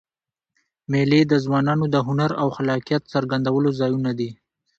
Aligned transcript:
مېلې 0.91 1.21
د 1.27 1.33
ځوانانو 1.45 1.85
د 1.93 1.95
هنر 2.07 2.31
او 2.41 2.47
خلاقیت 2.57 3.01
څرګندولو 3.13 3.69
ځایونه 3.79 4.11
دي. 4.19 4.29